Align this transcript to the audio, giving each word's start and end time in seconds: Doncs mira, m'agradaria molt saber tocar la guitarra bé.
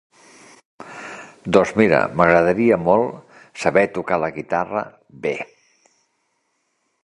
Doncs 1.57 1.73
mira, 1.81 1.99
m'agradaria 2.21 2.79
molt 2.87 3.37
saber 3.65 3.85
tocar 4.01 4.21
la 4.25 4.33
guitarra 4.41 4.85
bé. 5.27 5.39